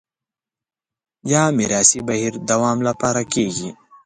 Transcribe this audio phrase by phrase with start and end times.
[1.31, 3.69] یا میراثي بهیر دوام لپاره کېږي